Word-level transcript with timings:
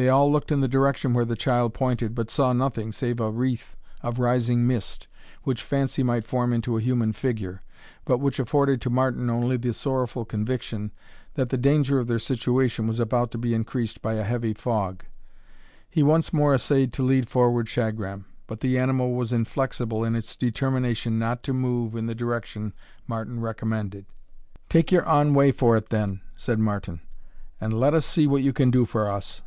They 0.00 0.08
all 0.08 0.30
looked 0.30 0.52
in 0.52 0.60
the 0.60 0.68
direction 0.68 1.12
where 1.12 1.24
the 1.24 1.34
child 1.34 1.74
pointed, 1.74 2.14
but 2.14 2.30
saw 2.30 2.52
nothing, 2.52 2.92
save 2.92 3.18
a 3.18 3.32
wreath, 3.32 3.74
of 4.00 4.20
rising 4.20 4.64
mist, 4.64 5.08
which 5.42 5.60
fancy 5.60 6.04
might 6.04 6.24
form 6.24 6.52
into 6.52 6.76
a 6.76 6.80
human 6.80 7.12
figure; 7.12 7.62
but 8.04 8.18
which 8.18 8.38
afforded 8.38 8.80
to 8.82 8.90
Martin 8.90 9.28
only 9.28 9.56
the 9.56 9.74
sorrowful 9.74 10.24
conviction, 10.24 10.92
that 11.34 11.48
the 11.48 11.56
danger 11.58 11.98
of 11.98 12.06
their 12.06 12.20
situation 12.20 12.86
was 12.86 13.00
about 13.00 13.32
to 13.32 13.38
be 13.38 13.54
increased 13.54 14.00
by 14.00 14.12
a 14.14 14.22
heavy 14.22 14.54
fog. 14.54 15.02
He 15.90 16.04
once 16.04 16.32
more 16.32 16.54
essayed 16.54 16.92
to 16.92 17.02
lead 17.02 17.28
forward 17.28 17.66
Shagram; 17.66 18.24
but 18.46 18.60
the 18.60 18.78
animal 18.78 19.16
was 19.16 19.32
inflexible 19.32 20.04
in 20.04 20.14
its 20.14 20.36
determination 20.36 21.18
not 21.18 21.42
to 21.42 21.52
move 21.52 21.96
in 21.96 22.06
the 22.06 22.14
direction 22.14 22.72
Martin 23.08 23.40
recommended. 23.40 24.06
"Take 24.70 24.92
your 24.92 25.04
awn 25.08 25.34
way 25.34 25.50
for 25.50 25.76
it, 25.76 25.88
then," 25.88 26.20
said 26.36 26.60
Martin, 26.60 27.00
"and 27.60 27.72
let 27.74 27.94
us 27.94 28.06
see 28.06 28.28
what 28.28 28.44
you 28.44 28.52
can 28.52 28.70
do 28.70 28.84
for 28.84 29.08
us." 29.10 29.42